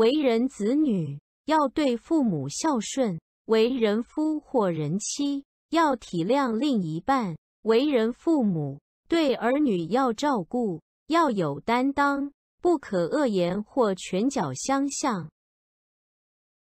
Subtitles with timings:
[0.00, 12.32] 为人子女要对父母孝顺为人夫或人妻要体谅另一半为人父母对儿女要照顾要有担当
[12.62, 15.28] 不可恶言或拳脚相向。